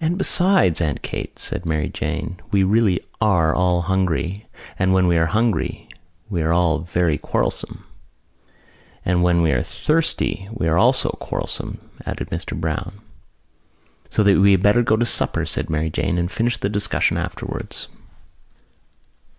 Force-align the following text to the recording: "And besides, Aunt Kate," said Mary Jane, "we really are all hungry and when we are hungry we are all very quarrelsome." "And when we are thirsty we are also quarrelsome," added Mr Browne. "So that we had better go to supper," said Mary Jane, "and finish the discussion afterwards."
"And 0.00 0.16
besides, 0.16 0.80
Aunt 0.80 1.02
Kate," 1.02 1.38
said 1.38 1.66
Mary 1.66 1.90
Jane, 1.90 2.40
"we 2.50 2.62
really 2.62 3.00
are 3.20 3.54
all 3.54 3.82
hungry 3.82 4.46
and 4.78 4.94
when 4.94 5.06
we 5.06 5.18
are 5.18 5.26
hungry 5.26 5.90
we 6.30 6.40
are 6.40 6.54
all 6.54 6.78
very 6.78 7.18
quarrelsome." 7.18 7.84
"And 9.04 9.22
when 9.22 9.42
we 9.42 9.52
are 9.52 9.60
thirsty 9.62 10.48
we 10.54 10.68
are 10.68 10.78
also 10.78 11.10
quarrelsome," 11.20 11.90
added 12.06 12.30
Mr 12.30 12.58
Browne. 12.58 13.02
"So 14.08 14.22
that 14.22 14.40
we 14.40 14.52
had 14.52 14.62
better 14.62 14.82
go 14.82 14.96
to 14.96 15.04
supper," 15.04 15.44
said 15.44 15.68
Mary 15.68 15.90
Jane, 15.90 16.16
"and 16.16 16.32
finish 16.32 16.56
the 16.56 16.70
discussion 16.70 17.18
afterwards." 17.18 17.88